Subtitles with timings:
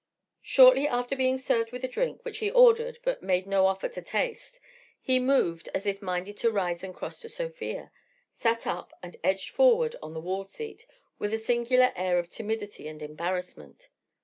[0.41, 4.01] Shortly after being served with a drink which he ordered but made no offer to
[4.01, 4.59] taste,
[4.99, 7.91] he moved as if minded to rise and cross to Sofia,
[8.33, 10.87] sat up and edged forward on the wall seat
[11.19, 13.89] with a singular air of timidity and embarrassment.